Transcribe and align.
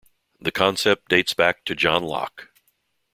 The 0.39 0.51
concept 0.51 1.09
dates 1.09 1.35
back 1.35 1.63
to 1.65 1.75
John 1.75 2.01
Locke. 2.01 2.49